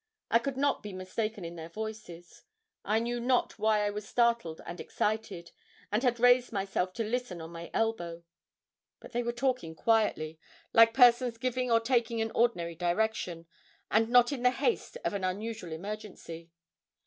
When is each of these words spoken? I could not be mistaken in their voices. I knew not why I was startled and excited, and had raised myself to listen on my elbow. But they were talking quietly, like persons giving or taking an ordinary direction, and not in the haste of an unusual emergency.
I 0.31 0.39
could 0.39 0.57
not 0.57 0.81
be 0.81 0.93
mistaken 0.93 1.45
in 1.45 1.55
their 1.57 1.69
voices. 1.69 2.41
I 2.83 2.97
knew 2.97 3.19
not 3.19 3.59
why 3.59 3.85
I 3.85 3.91
was 3.91 4.09
startled 4.09 4.59
and 4.65 4.79
excited, 4.81 5.51
and 5.91 6.01
had 6.01 6.19
raised 6.19 6.51
myself 6.51 6.93
to 6.93 7.03
listen 7.03 7.39
on 7.39 7.51
my 7.51 7.69
elbow. 7.71 8.23
But 8.99 9.11
they 9.11 9.21
were 9.21 9.31
talking 9.31 9.75
quietly, 9.75 10.39
like 10.73 10.95
persons 10.95 11.37
giving 11.37 11.69
or 11.71 11.79
taking 11.79 12.19
an 12.19 12.31
ordinary 12.31 12.73
direction, 12.73 13.45
and 13.91 14.09
not 14.09 14.31
in 14.31 14.41
the 14.41 14.49
haste 14.49 14.97
of 15.05 15.13
an 15.13 15.23
unusual 15.23 15.71
emergency. 15.71 16.49